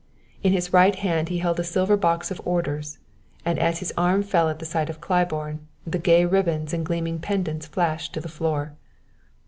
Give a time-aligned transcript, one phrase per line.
[0.41, 2.97] In his right hand he held a silver box of orders,
[3.45, 7.19] and as his arm fell at the sight of Claiborne, the gay ribbons and gleaming
[7.19, 8.73] pendants flashed to the floor.